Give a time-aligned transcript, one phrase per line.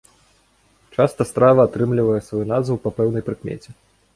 [0.95, 3.69] Часта страва атрымлівае сваю назву па пэўнай прыкмеце.